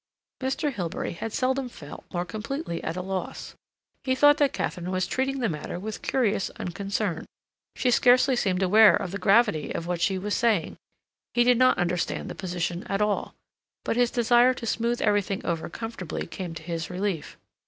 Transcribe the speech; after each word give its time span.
Mr. 0.41 0.73
Hilbery 0.73 1.13
had 1.13 1.31
seldom 1.31 1.69
felt 1.69 2.05
more 2.11 2.25
completely 2.25 2.83
at 2.83 2.97
a 2.97 3.03
loss. 3.03 3.53
He 4.03 4.15
thought 4.15 4.37
that 4.37 4.51
Katharine 4.51 4.89
was 4.89 5.05
treating 5.05 5.41
the 5.41 5.47
matter 5.47 5.79
with 5.79 6.01
curious 6.01 6.49
unconcern; 6.55 7.27
she 7.75 7.91
scarcely 7.91 8.35
seemed 8.35 8.63
aware 8.63 8.95
of 8.95 9.11
the 9.11 9.19
gravity 9.19 9.71
of 9.71 9.85
what 9.85 10.01
she 10.01 10.17
was 10.17 10.33
saying; 10.33 10.75
he 11.35 11.43
did 11.43 11.59
not 11.59 11.77
understand 11.77 12.31
the 12.31 12.33
position 12.33 12.83
at 12.87 12.99
all. 12.99 13.35
But 13.85 13.95
his 13.95 14.09
desire 14.09 14.55
to 14.55 14.65
smooth 14.65 15.03
everything 15.03 15.45
over 15.45 15.69
comfortably 15.69 16.25
came 16.25 16.55
to 16.55 16.63
his 16.63 16.89
relief. 16.89 17.37